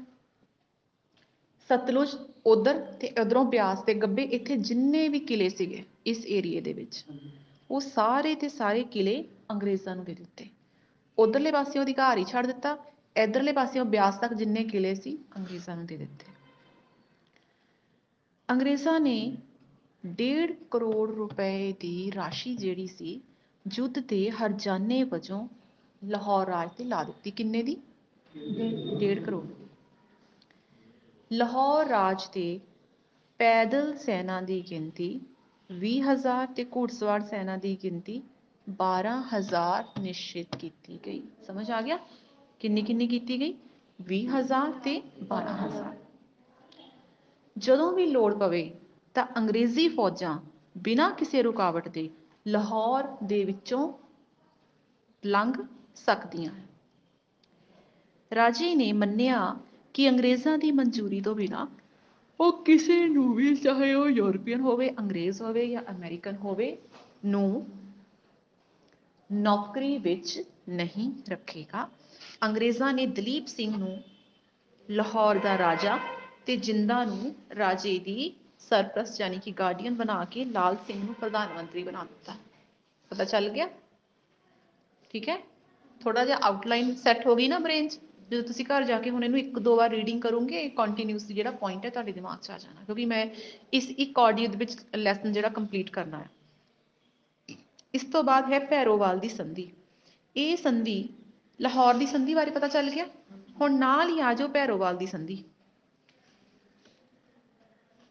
ਸਤਲੁਜ 1.70 2.16
ਉਧਰ 2.46 2.80
ਤੇ 3.02 3.14
ਉਧਰੋਂ 3.22 3.44
ਬਿਆਸ 3.46 3.82
ਤੇ 3.82 3.94
ਗੱਬੇ 3.94 4.24
ਇੱਥੇ 4.34 4.56
ਜਿੰਨੇ 4.58 5.08
ਵੀ 5.08 5.20
ਕਿਲੇ 5.22 5.50
ਸੀਗੇ 5.50 5.84
ਇਸ 6.06 6.26
ਏਰੀਏ 6.28 6.62
ਦੇ 6.62 6.74
ਵਿੱਚ, 6.74 7.04
ਉਹ 7.70 7.80
ਸਾਰੇ 7.80 8.34
ਤੇ 8.36 8.50
ਸਾਰੇ 8.50 8.84
ਕਿਲੇ 8.84 9.24
ਅੰਗਰੇਜ਼ਾਂ 9.52 9.96
ਨੂੰ 9.96 10.06
ਦੇ 10.06 10.14
ਦਿੱਤੇ। 10.14 10.48
ਉਧਰਲੇ 11.18 11.52
ਪਾਸਿਓਂ 11.52 11.84
ਅਧਿਕਾਰ 11.84 12.18
ਹੀ 12.18 12.24
ਛੱਡ 12.24 12.46
ਦਿੱਤਾ, 12.48 12.78
ਇਧਰਲੇ 13.16 13.52
ਪਾਸਿਓਂ 13.54 13.86
ਬਿਆਸ 13.86 14.18
ਤੱਕ 14.18 14.34
ਜਿੰਨੇ 14.34 14.64
ਕਿਲੇ 14.64 14.94
ਸੀ 14.96 15.18
ਅੰਗਰੇਜ਼ਾਂ 15.38 15.76
ਨੂੰ 15.76 15.86
ਦੇ 15.86 15.98
ਦਿੱਤੇ। 15.98 16.39
ਅੰਗਰੇਜ਼ਾਂ 18.50 19.00
ਨੇ 19.00 19.18
1.5 20.04 20.54
ਕਰੋੜ 20.72 21.10
ਰੁਪਏ 21.12 21.74
ਦੀ 21.80 22.12
ਰਾਸ਼ੀ 22.16 22.56
ਜਿਹੜੀ 22.56 22.88
ਸੀ 22.88 23.20
ਯੁੱਧ 23.66 24.00
ਦੇ 24.00 24.30
ਹਰਜਾਨੇ 24.32 25.04
ਵਜੋਂ 25.04 25.48
ਲਾਹੌਰ 26.02 26.48
ਰਾਜ 26.48 26.70
ਤੇ 26.78 26.84
ਲਾ 26.84 27.04
ਦਿੱਤੀ 27.04 27.32
ਕਿੰਨੇ 27.32 27.64
ਦੀ 27.64 27.78
1.5 28.36 29.24
ਕਰੋੜ 29.26 29.46
ਲਾਹੌਰ 31.32 31.88
ਰਾਜ 31.88 32.26
ਤੇ 32.28 32.48
ਪੈਦਲ 33.40 33.96
ਸੈਨਾ 33.98 34.42
ਦੀ 34.42 34.62
ਗਿਣਤੀ 34.72 35.10
20000 35.70 36.54
ਤੇ 36.56 36.66
ਘੋੜਸਵਾਰ 36.76 37.22
ਸੈਨਾ 37.22 37.58
ਦੀ 37.58 37.78
ਗਿਣਤੀ 37.84 38.22
12000 38.68 40.02
ਨਿਸ਼ਚਿਤ 40.02 40.56
ਕੀਤੀ 40.56 41.00
ਗਈ 41.06 41.22
ਸਮਝ 41.48 41.72
ਆ 41.72 41.82
ਗਿਆ 41.82 42.00
ਕਿੰਨੀ 42.62 42.82
ਕਿੰਨੀ 42.82 43.08
ਕੀਤੀ 43.08 43.40
ਗਈ 43.40 43.54
20000 44.00 44.80
ਤੇ 44.84 45.02
12000 45.26 45.99
ਜਦੋਂ 47.60 47.92
ਵੀ 47.94 48.06
ਲੋੜ 48.06 48.34
ਪਵੇ 48.34 48.74
ਤਾਂ 49.14 49.28
ਅੰਗਰੇਜ਼ੀ 49.38 49.88
ਫੌਜਾਂ 49.88 50.40
ਬਿਨਾਂ 50.78 51.12
ਕਿਸੇ 51.12 51.44
ਰੁਕਾਵਟ 51.44 51.90
ਦੇ 51.90 52.10
ਲਾਹੌਰ 52.48 53.04
ਦੇ 53.24 53.44
ਵਿੱਚੋਂ 53.44 53.94
ਲੰਘ 55.26 55.54
ਸਕਦੀਆਂ 55.96 56.52
ਹਨ। 56.52 56.68
ਰਾਜੇ 58.36 58.76
ਨੇ 58.76 58.94
ਮੰਨਿਆ 58.94 59.58
ਕਿ 59.94 60.10
ਅੰਗਰੇਜ਼ਾਂ 60.10 60.58
ਦੀ 60.58 60.72
ਮਨਜ਼ੂਰੀ 60.72 61.22
ਤੋਂ 61.22 61.36
ਬਿਨਾਂ 61.36 61.68
ਉਹ 62.40 62.64
ਕਿਸੇ 62.64 63.08
ਨੂੰ 63.08 63.34
ਵੀ 63.34 63.56
ਚਾਹੇ 63.56 63.94
ਉਹ 63.94 64.10
ਯੂਰਪੀਅਨ 64.10 64.62
ਹੋਵੇ, 64.62 64.90
ਅੰਗਰੇਜ਼ 65.00 65.42
ਹੋਵੇ 65.42 65.68
ਜਾਂ 65.68 65.82
ਅਮਰੀਕਨ 65.92 66.36
ਹੋਵੇ, 66.36 66.78
ਨੂੰ 67.26 67.68
ਨੌਕਰੀ 69.32 69.98
ਵਿੱਚ 69.98 70.44
ਨਹੀਂ 70.70 71.12
ਰੱਖੇਗਾ। 71.30 71.90
ਅੰਗਰੇਜ਼ਾਂ 72.44 72.94
ਨੇ 72.94 73.06
ਦਲੀਪ 73.06 73.48
ਸਿੰਘ 73.48 73.78
ਨੂੰ 73.78 74.04
ਲਾਹੌਰ 74.90 75.36
ਦਾ 75.36 75.58
ਰਾਜਾ 75.58 76.00
ਤੇ 76.50 76.56
ਜਿੰਦਾ 76.56 77.04
ਨੂੰ 77.06 77.36
ਰਾਜੇ 77.58 78.00
ਦੀ 78.00 78.34
ਸਰਪ੍ਰਸਤ 78.60 79.20
ਯਾਨੀ 79.22 79.40
ਕਿ 79.40 79.52
ਗਾਰਡੀਅਨ 79.52 79.96
ਬਣਾ 79.96 80.26
ਕੇ 80.26 80.46
ਲਾਲ 80.46 80.78
ਸਿੰਘ 80.88 81.04
ਨੂੰ 81.04 81.14
ਪ੍ਰਧਾਨ 81.16 81.50
ਮੰਤਰੀ 81.54 81.84
ਬਣਾ 81.84 82.04
ਦਿੱਤਾ। 82.04 82.36
ਪਤਾ 83.12 83.24
ਚੱਲ 83.24 83.50
ਗਿਆ? 83.50 83.68
ਠੀਕ 85.10 85.30
ਹੈ? 85.30 85.38
ਥੋੜਾ 86.02 86.26
ਜਿਹਾ 86.26 86.38
ਆਊਟਲਾਈਨ 86.38 86.96
ਸੈੱਟ 86.96 87.28
ਹੋ 87.28 87.36
ਗਈ 87.36 87.48
ਨਾ 87.48 87.60
ਬ੍ਰੇਨ 87.60 87.88
'ਚ 87.88 88.00
ਜਦੋਂ 88.30 88.44
ਤੁਸੀਂ 88.44 88.66
ਘਰ 88.66 88.84
ਜਾ 88.84 89.00
ਕੇ 89.00 89.10
ਹੁਣ 89.10 89.24
ਇਹਨੂੰ 89.24 89.40
ਇੱਕ 89.40 89.60
ਦੋ 89.60 89.76
ਵਾਰ 89.76 89.90
ਰੀਡਿੰਗ 89.90 90.22
ਕਰੋਗੇ 90.22 90.70
ਕੰਟੀਨਿਊਸਲੀ 90.70 91.36
ਜਿਹੜਾ 91.36 91.52
ਪੁਆਇੰਟ 91.52 91.86
ਹੈ 91.86 91.90
ਤੁਹਾਡੇ 91.90 92.12
ਦਿਮਾਗ 92.12 92.40
'ਚ 92.40 92.52
ਆ 92.52 92.58
ਜਾਣਾ। 92.58 92.84
ਕਿਉਂਕਿ 92.84 93.06
ਮੈਂ 93.06 93.26
ਇਸ 93.74 93.90
ਇੱਕ 93.90 94.20
ਆਡੀਓ 94.20 94.50
ਦੇ 94.50 94.58
ਵਿੱਚ 94.58 94.76
ਲੈਸਨ 94.96 95.32
ਜਿਹੜਾ 95.32 95.50
ਕੰਪਲੀਟ 95.50 95.90
ਕਰਨਾ 95.90 96.20
ਹੈ। 96.20 96.30
ਇਸ 97.94 98.04
ਤੋਂ 98.04 98.24
ਬਾਅਦ 98.24 98.52
ਹੈ 98.54 98.60
ਭੈਰੋਵਾਲ 98.60 99.20
ਦੀ 99.20 99.30
ਸੰਧੀ। 99.30 99.72
ਇਹ 100.36 100.58
ਸੰਧੀ 100.58 101.10
ਲਾਹੌਰ 101.62 101.94
ਦੀ 101.94 102.06
ਸੰਧੀ 102.06 102.34
ਬਾਰੇ 102.34 102.52
ਪਤਾ 102.52 102.68
ਚੱਲ 102.68 102.90
ਗਿਆ? 102.90 103.06
ਹੁਣ 103.62 103.80
ਨਾਲ 103.80 104.10
ਹੀ 104.10 104.20
ਆ 104.20 104.34
ਜਾਓ 104.34 104.48
ਭੈਰੋਵਾਲ 104.48 104.98
ਦੀ 104.98 105.06
ਸੰਧੀ। 105.06 105.44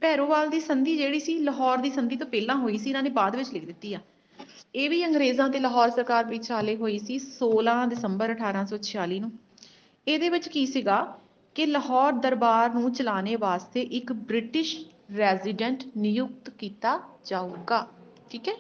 ਭੈਰੋਵਾਲ 0.03 0.49
ਦੀ 0.49 0.61
ਸੰਧੀ 0.61 0.97
ਜਿਹੜੀ 0.97 1.21
ਸੀ, 1.21 1.39
ਲਾਹੌਰ 1.39 1.79
ਦੀ 1.79 1.91
ਸੰਧੀ 1.91 2.17
ਤੋਂ 2.17 2.27
ਪਹਿਲਾਂ 2.27 2.57
ਹੋਈ 2.57 2.79
ਸੀ, 2.79 2.91
ਇਹਨਾਂ 2.91 3.03
ਨੇ 3.03 3.11
ਬਾਅਦ 3.11 3.37
ਵਿੱਚ 3.37 3.53
ਲਿਖ 3.53 3.65
ਦਿੱਤੀ 3.65 3.95
ਆ। 3.95 4.01
ਇਹ 4.75 4.91
ਵੀ 4.91 5.05
ਅੰਗਰੇਜ਼ਾਂ 5.05 5.49
ਤੇ 5.49 5.59
ਲਾਹੌਰ 5.59 5.91
ਸਰਕਾਰ 5.91 6.25
ਵਿਚਾਲੇ 6.25 6.77
ਹੋਈ 6.77 6.99
ਸੀ 6.99 7.19
16 7.19 7.87
ਦਸੰਬਰ 7.87 8.31
1846 8.31 9.21
ਨੂੰ। 9.21 9.33
ਇਹਦੇ 10.07 10.29
ਵਿੱਚ 10.29 10.49
ਕੀ 10.49 10.67
ਸੀਗਾ 10.67 10.99
ਕਿ 11.55 11.67
ਲਾਹੌਰ 11.67 12.13
ਦਰਬਾਰ 12.13 12.75
ਨੂੰ 12.75 12.93
ਚਲਾਣੇ 12.93 13.37
ਵਾਸਤੇ 13.37 13.81
ਇੱਕ 13.81 14.13
ਬ੍ਰਿਟਿਸ਼ 14.13 14.77
ਰੈਜ਼ੀਡੈਂਟ 15.17 15.85
ਨਿਯੁਕਤ 15.97 16.51
ਕੀਤਾ 16.51 16.99
ਜਾਊਗਾ। 17.25 17.87
ਠੀਕ 18.31 18.49
ਹੈ? 18.49 18.55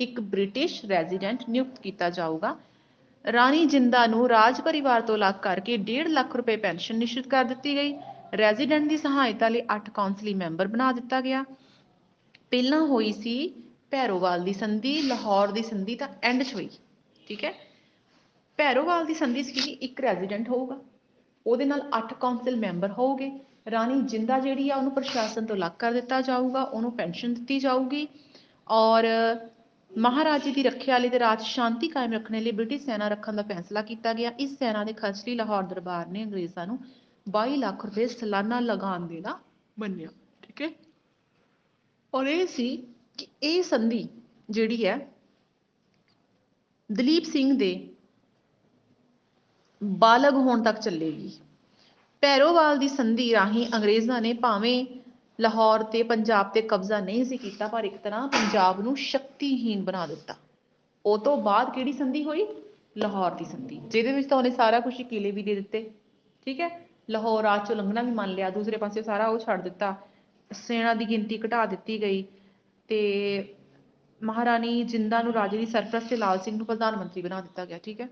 ਇੱਕ 0.00 0.20
ਬ੍ਰਿਟਿਸ਼ 0.20 0.84
ਰੈਜ਼ੀਡੈਂਟ 0.84 1.42
ਨਿਯੁਕਤ 1.50 1.78
ਕੀਤਾ 1.80 2.10
ਜਾਊਗਾ। 2.10 2.56
ਰਾਣੀ 3.24 3.64
ਜਿੰਦਾ 3.66 4.06
ਨੂੰ 4.06 4.28
ਰਾਜ 4.28 4.60
ਪਰਿਵਾਰ 4.60 5.00
ਤੋਂ 5.00 5.14
ਅਲੱਗ 5.16 5.34
ਕਰਕੇ 5.34 5.76
1.5 5.76 6.08
ਲੱਖ 6.08 6.36
ਰੁਪਏ 6.36 6.56
ਪੈਨਸ਼ਨ 6.56 6.96
ਨਿਸ਼ਚਿਤ 6.96 7.28
ਕਰ 7.28 7.44
ਦਿੱਤੀ 7.44 7.76
ਗਈ। 7.76 7.94
ਰੈਜ਼ੀਡੈਂਟ 8.34 8.88
ਦੀ 8.88 8.96
ਸਹਾਇਤਾ 8.96 9.48
ਲਈ 9.48 9.62
8 9.74 9.90
ਕੌਂਸਲੀ 9.94 10.34
ਮੈਂਬਰ 10.34 10.66
ਬਣਾ 10.66 10.90
ਦਿੱਤਾ 10.92 11.20
ਗਿਆ। 11.20 11.44
ਪਹਿਲਾਂ 12.50 12.80
ਹੋਈ 12.86 13.12
ਸੀ 13.12 13.36
ਭੈਰੋਵਾਲ 13.90 14.44
ਦੀ 14.44 14.52
ਸੰਧੀ, 14.52 15.00
ਲਾਹੌਰ 15.02 15.52
ਦੀ 15.52 15.62
ਸੰਧੀ 15.62 15.94
ਤਾਂ 15.94 16.08
ਐਂਡ 16.22 16.42
'ਚ 16.42 16.54
ਹੋਈ, 16.54 16.68
ਠੀਕ 17.26 17.44
ਹੈ? 17.44 17.52
ਭੈਰੋਵਾਲ 18.58 19.04
ਦੀ 19.06 19.14
ਸੰਧੀ 19.14 19.42
ਸੀ 19.42 19.70
ਇੱਕ 19.82 20.00
ਰੈਜ਼ੀਡੈਂਟ 20.00 20.48
ਹੋਊਗਾ। 20.48 20.78
ਉਹਦੇ 21.46 21.64
ਨਾਲ 21.64 21.82
8 21.92 22.14
ਕੌਂਸਲ 22.20 22.56
ਮੈਂਬਰ 22.56 22.90
ਹੋਊਗੇ। 22.90 23.30
ਰਾਣੀ 23.70 24.00
ਜਿੰਦਾ 24.02 24.38
ਜਿਹੜੀ 24.38 24.68
ਆ, 24.70 24.76
ਉਹਨੂੰ 24.76 24.92
ਪ੍ਰਸ਼ਾਸਨ 24.92 25.46
ਤੋਂ 25.46 25.56
ਅਲੱਗ 25.56 25.72
ਕਰ 25.78 25.92
ਦਿੱਤਾ 25.92 26.20
ਜਾਊਗਾ, 26.20 26.62
ਉਹਨੂੰ 26.62 26.92
ਪੈਨਸ਼ਨ 26.92 27.34
ਦਿੱਤੀ 27.34 27.58
ਜਾਊਗੀ 27.58 28.06
ਔਰ 28.72 29.06
ਮਹਾਰਾਜੇ 29.90 30.50
ਦੀ 30.50 30.62
ਰੱਖਿਆ 30.62 30.98
ਲਈ 30.98 31.08
ਤੇ 31.08 31.18
ਰਾਜ 31.18 31.42
ਸ਼ਾਂਤੀ 31.44 31.88
ਕਾਇਮ 31.88 32.12
ਰੱਖਣ 32.12 32.34
ਲਈ 32.34 32.50
ਬ੍ਰਿਟਿਸ਼ 32.52 32.84
ਸੈਨਾ 32.84 33.08
ਰੱਖਣ 33.08 33.36
ਦਾ 33.36 33.42
ਫੈਸਲਾ 33.42 33.82
ਕੀਤਾ 33.82 34.12
ਗਿਆ। 34.12 34.30
ਇਸ 34.38 34.58
ਸੈਨਾ 34.58 34.84
ਦੇ 34.84 34.92
ਖਰਚ 34.92 35.22
ਲਈ 35.26 35.34
ਲਾਹੌਰ 35.34 35.62
ਦਰਬਾਰ 35.64 36.06
ਨੇ 36.06 36.24
ਅੰਗਰੇਜ਼ਾਂ 36.24 36.66
ਨੂੰ 36.66 36.78
22 37.26 37.56
ਲੱਖ 37.56 37.84
ਰੁਪਏ 37.86 38.06
ਸਾਲਾਨਾ 38.06 38.60
ਲਗਾਨ 38.60 39.06
ਦੇਣਾ 39.06 39.38
ਮੰਨਿਆ, 39.76 40.08
ਠੀਕ 40.42 40.62
ਹੈ? 40.62 40.70
ਔਰ 42.12 42.26
ਇਹ 42.26 42.46
ਸੀ 42.46 42.76
ਕਿ 43.18 43.26
ਇਹ 43.42 43.62
ਸੰਧੀ 43.62 44.08
ਜਿਹੜੀ 44.50 44.84
ਹੈ, 44.86 44.98
ਦਲੀਪ 46.90 47.24
ਸਿੰਘ 47.24 47.56
ਦੇ 47.58 47.88
ਬਾਲਗ 49.84 50.34
ਹੋਣ 50.34 50.62
ਤੱਕ 50.62 50.80
ਚੱਲੇਗੀ। 50.80 51.30
ਪੈਰੋਵਾਲ 52.22 52.78
ਦੀ 52.78 52.88
ਸੰਧੀ 52.88 53.32
ਰਾਹੀਂ 53.32 53.66
ਅੰਗਰੇਜ਼ਾਂ 53.74 54.20
ਨੇ 54.20 54.32
ਭਾਵੇਂ 54.32 54.84
ਲਾਹੌਰ 55.38 55.82
ਤੇ 55.82 56.02
ਪੰਜਾਬ 56.02 56.50
ਤੇ 56.52 56.62
ਕਬਜ਼ਾ 56.62 57.00
ਨਹੀਂ 57.00 57.24
ਸੀ 57.24 57.36
ਕੀਤਾ, 57.36 57.68
ਪਰ 57.68 57.84
ਇੱਕ 57.84 57.96
ਤਰ੍ਹਾਂ 57.96 58.28
ਪੰਜਾਬ 58.28 58.80
ਨੂੰ 58.80 58.96
ਸ਼ਕਤੀਹੀਨ 58.96 59.82
ਬਣਾ 59.84 60.06
ਦਿੱਤਾ। 60.06 60.36
ਉਹ 61.04 61.18
ਤੋਂ 61.18 61.36
ਬਾਅਦ 61.36 61.74
ਕਿਹੜੀ 61.74 61.92
ਸੰਧੀ 61.92 62.24
ਹੋਈ? 62.24 62.46
ਲਾਹੌਰ 62.98 63.30
ਦੀ 63.30 63.44
ਸੰਧੀ, 63.44 63.80
ਜਿਹਦੇ 63.88 64.12
ਵਿੱਚ 64.12 64.28
ਤਾਂ 64.28 64.38
ਉਹਨੇ 64.38 64.50
ਸਾਰਾ 64.50 64.80
ਕੁਝ 64.80 64.94
ਕਿਲੇ 65.02 65.30
ਵੀ 65.30 65.42
ਦੇ 65.42 65.54
ਦਿੱਤੇ, 65.54 65.90
ਠੀਕ 66.46 66.60
ਹੈ? 66.60 66.83
ਲਾਹੌਰ 67.10 67.42
ਰਾਜ 67.42 67.68
ਚੋਂ 67.68 67.76
ਲੰਘਣਾ 67.76 68.02
ਵੀ 68.02 68.10
ਮੰਨ 68.10 68.30
ਲਿਆ, 68.30 68.50
ਦੂਸਰੇ 68.50 68.76
ਪਾਸੇ 68.76 69.02
ਸਾਰਾ 69.02 69.26
ਉਹ 69.28 69.38
ਛੱਡ 69.38 69.62
ਦਿੱਤਾ, 69.62 69.94
ਸੈਨਾ 70.50 70.94
ਦੀ 70.94 71.04
ਗਿਣਤੀ 71.04 71.38
ਘਟਾ 71.38 71.66
ਦਿੱਤੀ 71.66 72.00
ਗਈ 72.02 72.24
ਤੇ 72.88 73.54
ਮਹਾਰਾਣੀ 74.20 74.82
ਜਿੰਦਾ 74.84 75.22
ਨੂੰ 75.22 75.32
ਰਾਜੇ 75.32 75.58
ਦੀ 75.58 75.66
ਸਰਪ੍ਰਸਤ 75.66 76.08
ਤੇ 76.08 76.16
ਲਾਲ 76.16 76.38
ਸਿੰਘ 76.38 76.56
ਨੂੰ 76.56 76.66
ਪ੍ਰਧਾਨ 76.66 76.96
ਮੰਤਰੀ 76.96 77.22
ਬਣਾ 77.22 77.40
ਦਿੱਤਾ 77.40 77.64
ਗਿਆ, 77.64 77.78
ਠੀਕ 77.78 78.00
ਹੈ? 78.00 78.08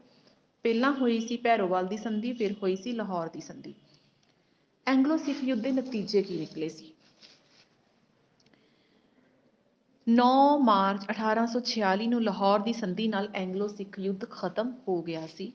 ਪਹਿਲਾਂ 0.64 0.92
ਹੋਈ 0.92 1.20
ਸੀ 1.20 1.36
ਭੈਰੋਵਾਲ 1.36 1.86
ਦੀ 1.86 1.96
ਸੰਧੀ, 1.96 2.32
ਫਿਰ 2.32 2.54
ਹੋਈ 2.62 2.76
ਸੀ 2.76 2.92
ਲਾਹੌਰ 2.92 3.28
ਦੀ 3.28 3.40
ਸੰਧੀ। 3.40 3.74
ਐਂਗਲੋ 4.86 5.16
ਸਿੱਖ 5.16 5.44
ਯੁੱਧ 5.44 5.60
ਦੇ 5.60 5.72
ਨਤੀਜੇ 5.72 6.22
ਕੀ 6.22 6.38
ਨਿਕਲੇ 6.38 6.68
ਸੀ? 6.68 6.92
9 10.06 10.58
ਮਾਰਚ 10.58 11.04
1846 11.08 12.06
ਨੂੰ 12.08 12.22
ਲਾਹੌਰ 12.22 12.58
ਦੀ 12.58 12.72
ਸੰਧੀ 12.72 13.08
ਨਾਲ 13.08 13.28
ਐਂਗਲੋ 13.34 13.68
ਸਿੱਖ 13.68 13.98
ਯੁੱਧ 13.98 14.24
ਖਤਮ 14.30 14.72
ਹੋ 14.88 15.02
ਗਿਆ 15.02 15.26
ਸੀ। 15.26 15.52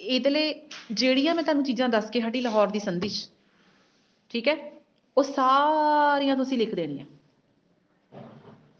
ਇਹਦੇ 0.00 0.30
ਲਈ 0.30 0.54
ਜਿਹੜੀਆਂ 0.92 1.34
ਮੈਂ 1.34 1.42
ਤੁਹਾਨੂੰ 1.42 1.64
ਚੀਜ਼ਾਂ 1.64 1.88
ਦੱਸ 1.88 2.10
ਕੇ 2.10 2.20
ਹਟੀ 2.20 2.40
ਲਾਹੌਰ 2.40 2.68
ਦੀ 2.68 2.78
ਸੰਧੀ 2.78 3.08
'ਚ, 3.08 3.28
ਠੀਕ 4.30 4.48
ਹੈ? 4.48 4.72
ਉਹ 5.18 5.22
ਸਾਰੀਆਂ 5.22 6.36
ਤੁਸੀਂ 6.36 6.58
ਲਿਖ 6.58 6.74
ਦੇਣੀਆਂ। 6.74 7.06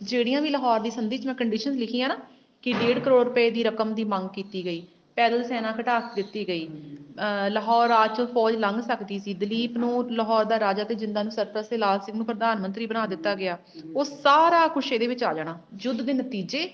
ਜਿਹੜੀਆਂ 0.03 0.43
ਵੀ 0.43 0.51
ਲਾਹੌਰ 0.51 0.81
ਦੀ 0.81 0.91
ਸੰਧੀ 0.91 1.19
'ਚ 1.19 1.27
ਮੈਂ 1.27 1.35
ਕੰਡੀਸ਼ਨਸ 1.35 1.77
ਲਿਖੀਆਂ 1.77 2.09
ਨਾ 2.09 2.19
ਕਿ 2.63 2.73
1.5 2.73 3.01
ਕਰੋੜ 3.01 3.25
ਰੁਪਏ 3.25 3.51
ਦੀ 3.51 3.65
ਰਕਮ 3.65 3.95
ਦੀ 3.95 4.05
ਮੰਗ 4.05 4.29
ਕੀਤੀ 4.29 4.65
ਗਈ, 4.65 4.87
ਪੈਦਲ 5.17 5.45
ਸੈਨਾ 5.45 5.75
ਘਟਾ 5.81 6.01
ਦਿੱਤੀ 6.15 6.49
ਗਈ, 6.49 6.67
ਅਹ, 6.67 7.51
ਲਾਹੌਰ 7.51 7.89
ਰਾਜ 7.89 8.17
ਚੋਂ 8.17 8.27
ਫੌਜ 8.27 8.57
ਲੰਘ 8.57 8.81
ਸਕਦੀ 8.83 9.19
ਸੀ, 9.19 9.35
ਦਲੀਪ 9.35 9.77
ਨੂੰ 9.77 10.13
ਲਾਹੌਰ 10.15 10.45
ਦਾ 10.45 10.61
ਰਾਜਾ 10.61 10.85
ਤੇ 10.85 10.95
ਜਿੰਦਾ 10.95 11.23
ਨੂੰ 11.23 11.33
ਸਰਪ੍ਰਸਤ 11.33 11.71
ਤੇ 11.71 11.77
ਲਾਲ 11.77 12.01
ਸਿੰਘ 12.01 12.17
ਨੂੰ 12.17 12.27
ਪ੍ਰਧਾਨ 12.27 12.61
ਮੰਤਰੀ 12.61 12.87
ਬਣਾ 12.87 13.07
ਦਿੱਤਾ 13.07 13.35
ਗਿਆ। 13.35 13.59
ਉਹ 13.97 14.05
ਸਾਰਾ 14.05 14.67
ਕੁਝ 14.67 14.93
ਇਹਦੇ 14.93 15.07
ਵਿੱਚ 15.07 15.25
ਆ 15.25 15.35
ਜਾਣਾ। 15.35 15.59
ਯੁੱਧ 15.81 16.03
ਦੇ 16.03 16.13
ਨਤੀਜੇ 16.13 16.71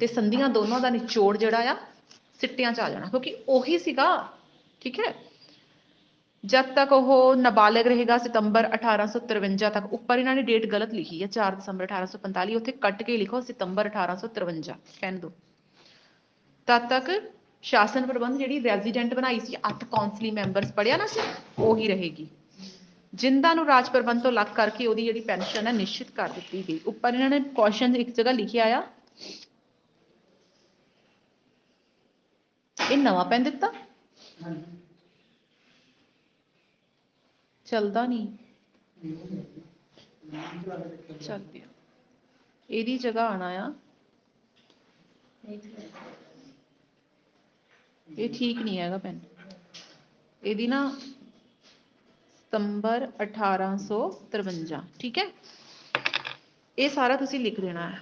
ਤੇ 0.00 0.06
ਸੰਧੀਆਂ 0.06 0.48
ਦੋਨੋਂ 0.48 0.80
ਦਾ 0.80 0.90
ਨਿਚੋੜ 0.90 1.36
ਜਿਹੜਾ 1.36 1.58
ਆ 1.58 1.76
ਸਿੱਟਿਆਂ 2.40 2.72
'ਚ 2.72 2.80
ਆ 2.80 2.88
ਜਾਣਾ, 2.90 3.06
ਕਿਉਂਕਿ 3.06 3.36
ਉਹੀ 3.48 3.78
ਸੀਗਾ, 3.78 4.08
ਠੀਕ 4.82 5.00
ਹੈ? 5.00 5.14
ਜਦ 6.44 6.74
ਤੱਕ 6.74 6.92
ਉਹ 6.92 7.36
ਨਾਬਾਲਗ 7.36 7.86
ਰਹੇਗਾ 7.86 8.16
ਸਤੰਬਰ 8.18 8.64
1853 8.70 9.70
ਤੱਕ, 9.70 9.92
ਉੱਪਰ 9.92 10.18
ਇਹਨਾਂ 10.18 10.34
ਨੇ 10.34 10.42
ਡੇਟ 10.42 10.66
ਗਲਤ 10.66 10.92
ਲਿਖੀ 10.94 11.22
ਹੈ 11.22 11.28
4 11.28 11.54
ਦਸੰਬਰ 11.54 11.86
1845 11.86 12.56
ਉੱਥੇ 12.56 12.72
ਕੱਟ 12.82 13.02
ਕੇ 13.02 13.16
ਲਿਖੋ 13.16 13.40
ਸਤੰਬਰ 13.42 13.88
1853 13.88 14.76
ਕਹਿਣ 15.00 15.18
ਦਿਓ 15.18 15.32
ਤਦ 16.68 16.88
ਤੱਕ 16.88 17.10
ਸ਼ਾਸਨ 17.64 18.06
ਪ੍ਰਬੰਧ 18.06 18.38
ਜਿਹੜੀ 18.38 18.62
ਰੈਜ਼ੀਡੈਂਟ 18.62 19.14
ਬਣਾਈ 19.14 19.40
ਸੀ, 19.40 19.56
ਅੱਠ 19.68 19.84
ਕੌਂਸਲੀ 19.84 20.30
ਮੈਂਬਰਸ 20.30 20.72
ਪੜਿਆ 20.72 20.96
ਨਾ 20.96 21.06
ਸੀ, 21.06 21.20
ਉਹੀ 21.58 21.88
ਰਹੇਗੀ। 21.88 22.28
ਜਿੰਦਾਂ 23.12 23.54
ਨੂੰ 23.54 23.66
ਰਾਜ 23.66 23.88
ਪ੍ਰਬੰਧ 23.88 24.22
ਤੋਂ 24.22 24.30
ਅਲੱਗ 24.30 24.46
ਕਰਕੇ 24.54 24.86
ਉਹਦੀ 24.86 25.04
ਜਿਹੜੀ 25.04 25.20
ਪੈਨਸ਼ਨ 25.20 25.66
ਹੈ, 25.66 25.72
ਨਿਸ਼ਚਿਤ 25.72 26.10
ਕਰ 26.10 26.28
ਦਿੱਤੀ 26.28 26.62
ਗਈ। 26.68 26.78
ਉੱਪਰ 26.86 27.14
ਇਹਨਾਂ 27.14 27.30
ਨੇ 27.30 27.40
ਕੁਐਸਚਨ 27.56 27.96
ਇੱਕ 27.96 28.10
ਜਗ੍ਹਾ 28.10 28.32
ਲਿਖਿਆ 28.32 28.64
ਆ 28.78 28.82
ਇਹ 32.86 32.96
ਨਵਾਂ 32.96 33.24
ਪੈਨ 33.24 33.42
ਦਿੱਤਾ 33.42 33.72
ਚੱਲਦਾ 37.66 38.04
ਨਹੀਂ 38.06 38.26
ਚੱਲ 41.20 41.40
ਪਿਆ 41.44 41.66
ਇਹਦੀ 42.68 42.96
ਜਗ੍ਹਾ 42.98 43.26
ਆਣਾ 43.28 43.48
ਆ 43.56 43.72
ਇਹ 48.08 48.28
ਠੀਕ 48.30 48.58
ਨਹੀਂ 48.58 48.78
ਹੈਗਾ 48.78 48.98
ਪੈਨ 48.98 49.18
ਇਹਦੀ 50.42 50.66
ਨਾ 50.66 50.88
ਸਤੰਬਰ 52.52 53.06
1853 53.20 54.80
ਠੀਕ 54.98 55.18
ਹੈ 55.18 55.24
ਇਹ 56.78 56.88
ਸਾਰਾ 56.90 57.16
ਤੁਸੀਂ 57.16 57.40
ਲਿਖ 57.40 57.60
ਦੇਣਾ 57.60 57.88
ਹੈ 57.90 58.00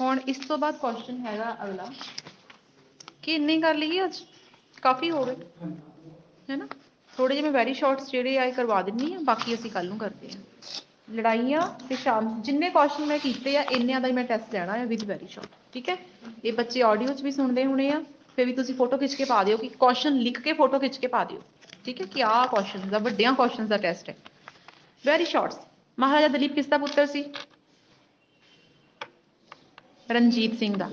ਹੁਣ 0.00 0.20
ਇਸ 0.26 0.38
ਤੋਂ 0.38 0.58
ਬਾਅਦ 0.58 0.76
ਕੁਐਸਚਨ 0.76 1.18
ਹੈਗਾ 1.20 1.56
ਅਗਲਾ 1.64 1.90
ਕਿ 3.22 3.34
ਇੰਨੇ 3.34 3.60
ਕਰ 3.60 3.74
ਲਈਏ 3.74 4.04
ਅੱਜ 4.04 4.22
ਕਾਫੀ 4.82 5.10
ਹੋ 5.10 5.24
ਗਏ 5.24 5.34
ਹੈ 6.48 6.56
ਨਾ 6.56 6.66
ਥੋੜੇ 7.14 7.34
ਜਿਹੇ 7.34 7.42
ਮੈਂ 7.42 7.52
ਵੈਰੀ 7.52 7.74
ਸ਼ਾਰਟਸ 7.74 8.10
ਜਿਹੜੇ 8.10 8.38
ਆ 8.38 8.44
ਇਹ 8.44 8.52
ਕਰਵਾ 8.52 8.80
ਦਿੰਨੀ 8.82 9.12
ਆ 9.14 9.18
ਬਾਕੀ 9.24 9.54
ਅਸੀਂ 9.54 9.70
ਕੱਲ 9.70 9.88
ਨੂੰ 9.88 9.98
ਕਰਦੇ 9.98 10.28
ਆ 10.28 10.40
ਲੜਾਈਆਂ 11.10 11.60
ਤੇ 11.88 11.96
ਸ਼ਾਮ 11.96 12.40
ਜਿੰਨੇ 12.42 12.70
ਕੁਐਸਚਨ 12.70 13.06
ਮੈਂ 13.06 13.18
ਕੀਤੇ 13.18 13.56
ਆ 13.56 13.62
ਇੰਨਿਆਂ 13.70 14.00
ਦਾ 14.00 14.08
ਹੀ 14.08 14.12
ਮੈਂ 14.12 14.24
ਟੈਸਟ 14.24 14.54
ਲੈਣਾ 14.54 14.76
ਹੈ 14.78 14.84
ਵਿਦ 14.86 15.04
ਵੈਰੀ 15.04 15.26
ਸ਼ਾਰਟ 15.26 15.48
ਠੀਕ 15.72 15.88
ਹੈ 15.88 15.96
ਇਹ 16.44 16.52
ਬੱਚੇ 16.52 16.82
ਆਡੀਓ 16.82 17.12
'ਚ 17.12 17.22
ਵੀ 17.22 17.30
ਸੁਣਦੇ 17.32 17.64
ਹੋਣੇ 17.64 17.90
ਆ 17.90 18.02
ਫਿਰ 18.36 18.46
ਵੀ 18.46 18.52
ਤੁਸੀਂ 18.52 18.74
ਫੋਟੋ 18.74 18.96
ਖਿੱਚ 18.98 19.14
ਕੇ 19.14 19.24
ਪਾ 19.24 19.42
ਦਿਓ 19.44 19.56
ਕਿ 19.56 19.68
ਕੁਐਸਚਨ 19.70 20.18
ਲਿਖ 20.18 20.40
ਕੇ 20.40 20.52
ਫੋਟੋ 20.52 20.78
ਖਿੱਚ 20.78 20.96
ਕੇ 20.98 21.06
ਪਾ 21.06 21.24
ਦਿਓ 21.24 21.40
ਠੀਕ 21.84 22.00
ਹੈ 22.00 22.06
ਕਿ 22.06 22.22
ਆਹ 22.22 22.46
ਕੁਐਸਚਨ 22.46 22.88
ਦਾ 22.90 22.98
ਵੱਡਿਆਂ 22.98 23.32
ਕੁਐਸਚਨਸ 23.32 23.68
ਦਾ 23.68 23.76
ਟੈਸਟ 23.78 24.08
ਹੈ 24.08 24.14
ਵੈਰੀ 25.04 25.24
ਸ਼ਾਰਟਸ 25.24 25.58
ਮਹਾਰਾਜਾ 25.98 26.28
ਦਲੀਪ 26.28 26.54
ਕਿਸ 26.54 26.66
ਦਾ 26.66 26.78
ਪੁੱਤਰ 26.78 27.06
ਸੀ 27.06 27.24
ਰਣਜੀਤ 30.08 30.58
ਸਿੰਘ 30.58 30.74
ਦਾ 30.76 30.88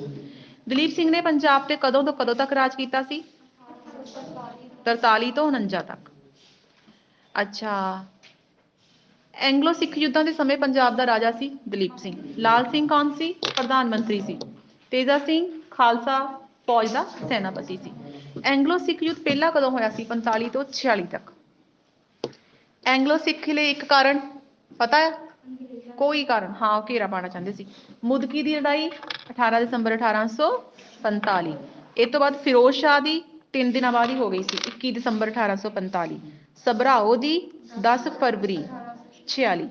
ਦਲੀਪ 0.70 0.92
ਸਿੰਘ 0.96 1.10
ਨੇ 1.12 1.22
ਪੰਜਾਬ 1.22 1.66
ਤੇ 1.68 1.76
ਕਦੋਂ 1.76 2.04
ਤੋਂ 2.04 2.14
ਕਦੋਂ 2.14 2.36
ਤੱਕ 2.36 2.54
ਰਾਜ 2.54 2.76
ਕੀਤਾ 2.76 3.02
ਸੀ? 3.04 3.24
43 4.86 5.32
ਤੋਂ 5.32 5.52
49 5.52 5.82
ਤੱਕ। 5.82 6.10
ਅੱਛਾ। 7.36 8.06
ਐਂਗਲੋ 9.34 9.74
ਸਿੱਖ 9.74 9.98
ਯੁੱਧਾਂ 9.98 10.24
ਦੇ 10.24 10.34
ਸਮੇਂ 10.34 10.58
ਪੰਜਾਬ 10.58 10.96
ਦਾ 10.96 11.06
ਰਾਜਾ 11.06 11.32
ਸੀ 11.32 11.50
ਦਲੀਪ 11.70 11.98
ਸਿੰਘ। 11.98 12.16
ਲਾਲ 12.38 12.66
ਸਿੰਘ 12.72 12.88
ਕੌਣ 12.88 13.14
ਸੀ? 13.14 13.34
ਪ੍ਰਧਾਨ 13.34 13.90
ਮੰਤਰੀ 13.90 14.20
ਸੀ। 14.22 14.38
ਤੇਜਾ 14.92 15.18
ਸਿੰਘ 15.20 15.46
ਖਾਲਸਾ 15.72 16.20
ਫੌਜ 16.68 16.92
ਦਾ 16.92 17.04
ਸੈਨਾਪਤੀ 17.30 17.78
ਸੀ। 17.78 17.92
ਐਂਗਲੋ 18.46 18.78
ਸਿੱਖ 18.78 19.04
ਯੁੱਧ 19.04 19.18
ਪਹਿਲਾ 19.20 19.52
ਕਦੋਂ 19.52 19.72
ਹੋਇਆ 19.72 19.90
ਸੀ? 19.90 20.04
45 20.04 20.50
ਤੋਂ 20.50 20.64
46 20.74 21.08
ਤੱਕ। 21.08 21.32
ਐਂਗਲੋ 22.84 23.18
ਸਿੱਖ 23.18 23.50
ਲਈ 23.50 23.72
ਇੱਕ 23.72 23.86
ਕਾਰਨ 23.86 24.20
ਪਤਾ 24.80 24.98
ਹੈ? 24.98 25.10
ਕੋਈ 26.00 26.24
ਕਾਰਨ, 26.24 26.54
ਹਾਂ, 26.62 26.78
ਉਹ 26.78 26.84
ਘੇਰਾ 26.90 27.08
ਪਾਣਾ 27.08 27.28
ਚਾਹੁੰਦੇ 27.28 27.54
ਸੀ। 27.54 27.66
ਮੁਦਕੀ 28.04 28.42
ਦੀ 28.42 28.56
ਲੜਾਈ 28.56 28.90
18 29.30 29.60
ਦਸੰਬਰ 29.66 29.92
1845 29.92 31.54
ਇਹ 31.98 32.08
ਤੋਂ 32.08 32.20
ਬਾਅਦ 32.20 32.36
ਫਿਰੋਜ਼ 32.36 32.78
ਸ਼ਾਹ 32.78 33.00
ਦੀ 33.00 33.24
ਤਿੰਨ 33.54 33.72
ਦਿਨਾਂ 33.72 33.92
ਬਾਅਦ 33.92 34.10
ਹੀ 34.10 34.16
ਹੋ 34.16 34.30
ਗਈ 34.30 34.44
ਸੀ 34.44 34.58
21 34.68 34.92
ਦਸੰਬਰ 34.92 35.30
1845 35.30 36.18
ਸਭਰਾਓ 36.66 37.16
ਦੀ 37.16 37.34
10 37.82 38.10
ਫਰਵਰੀ 38.20 38.58
46 39.28 39.68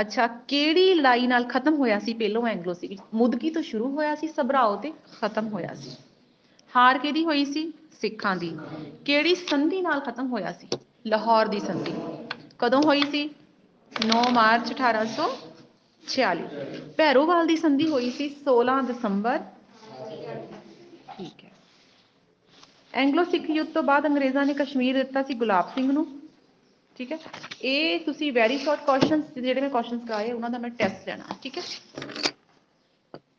ਅੱਛਾ, 0.00 0.26
ਕਿਹੜੀ 0.26 0.94
ਲੜਾਈ 0.94 1.26
ਨਾਲ 1.26 1.44
ਖਤਮ 1.44 1.74
ਹੋਇਆ 1.74 1.98
ਸੀ? 1.98 2.12
ਪਹਿਲੋਂ 2.12 2.46
ਐਂਗਲੋ 2.46 2.74
ਸਿੱਖ 2.74 3.02
ਮੁਦਕੀ 3.14 3.50
ਤੋਂ 3.50 3.62
ਸ਼ੁਰੂ 3.62 3.90
ਹੋਇਆ 3.90 4.14
ਸੀ, 4.14 4.28
ਸਭਰਾਓ 4.28 4.76
ਤੇ 4.76 4.92
ਖਤਮ 5.20 5.48
ਹੋਇਆ 5.48 5.74
ਸੀ। 5.74 5.90
ਹਾਰ 6.76 6.98
ਕਿਹਦੀ 6.98 7.24
ਹੋਈ 7.24 7.44
ਸੀ? 7.44 7.72
ਸਿੱਖਾਂ 8.00 8.36
ਦੀ। 8.36 8.58
ਕਿਹੜੀ 9.04 9.34
ਸੰਧੀ 9.34 9.82
ਨਾਲ 9.82 10.00
ਖਤਮ 10.00 10.26
ਹੋਇਆ 10.26 10.52
ਸੀ? 10.52 10.68
ਲਾਹੌਰ 11.06 11.46
ਦੀ 11.46 11.60
ਸੰਧੀ। 11.60 11.94
ਕਦੋਂ 12.58 12.82
ਹੋਈ 12.82 13.02
ਸੀ? 13.10 13.30
9 13.92 14.32
ਮਾਰਚ 14.32 14.72
1846 14.72 16.94
ਭੈਰੋਵਾਲ 16.96 17.46
ਦੀ 17.46 17.56
ਸੰਧੀ 17.56 17.88
ਹੋਈ 17.88 18.10
ਸੀ 18.10 18.36
16 18.44 18.82
ਦਸੰਬਰ। 18.82 19.38
ਠੀਕ 21.18 21.44
ਹੈ। 21.44 21.50
ਐਂਗਲੋ 22.94 23.24
ਸਿੱਖ 23.24 23.50
ਯੁੱਧ 23.50 23.68
ਤੋਂ 23.68 23.82
ਬਾਅਦ 23.82 24.06
ਅੰਗਰੇਜ਼ਾਂ 24.06 24.46
ਨੇ 24.46 24.54
ਕਸ਼ਮੀਰ 24.54 24.94
ਦਿੱਤਾ 24.94 25.22
ਸੀ 25.22 25.34
ਗੁਲਾਬ 25.34 25.74
ਸਿੰਘ 25.74 25.92
ਨੂੰ। 25.92 26.06
ਠੀਕ 26.96 27.12
ਹੈ। 27.12 27.18
ਇਹ 27.62 28.00
ਤੁਸੀਂ 28.00 28.32
ਵੈਰੀ 28.32 28.58
ਸ਼ਾਰਟ 28.58 28.84
ਕੁਐਸਚਨਸ 28.84 29.24
ਜਿਹੜੇ 29.38 29.60
ਮੈਂ 29.60 29.70
ਕੁਐਸਚਨਸ 29.70 30.08
ਕਰਾਏ 30.08 30.32
ਉਹਨਾਂ 30.32 30.50
ਦਾ 30.50 30.58
ਮੈਂ 30.58 30.70
ਟੈਸਟ 30.70 31.08
ਲੈਣਾ। 31.08 31.24
ਠੀਕ 31.42 31.58
ਹੈ। 31.58 31.62